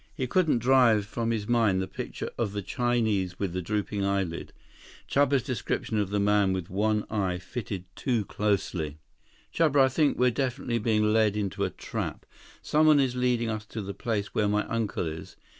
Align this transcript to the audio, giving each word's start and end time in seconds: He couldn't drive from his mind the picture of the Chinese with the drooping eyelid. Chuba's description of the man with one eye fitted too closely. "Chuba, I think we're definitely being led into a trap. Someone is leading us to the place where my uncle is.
He 0.15 0.25
couldn't 0.25 0.57
drive 0.57 1.05
from 1.05 1.29
his 1.29 1.47
mind 1.47 1.79
the 1.79 1.87
picture 1.87 2.31
of 2.35 2.53
the 2.53 2.63
Chinese 2.63 3.37
with 3.37 3.53
the 3.53 3.61
drooping 3.61 4.03
eyelid. 4.03 4.51
Chuba's 5.07 5.43
description 5.43 5.99
of 5.99 6.09
the 6.09 6.19
man 6.19 6.53
with 6.53 6.71
one 6.71 7.05
eye 7.11 7.37
fitted 7.37 7.83
too 7.95 8.25
closely. 8.25 8.97
"Chuba, 9.53 9.81
I 9.81 9.89
think 9.89 10.17
we're 10.17 10.31
definitely 10.31 10.79
being 10.79 11.13
led 11.13 11.37
into 11.37 11.63
a 11.63 11.69
trap. 11.69 12.25
Someone 12.63 12.99
is 12.99 13.15
leading 13.15 13.51
us 13.51 13.63
to 13.67 13.81
the 13.83 13.93
place 13.93 14.33
where 14.33 14.47
my 14.47 14.65
uncle 14.69 15.05
is. 15.05 15.35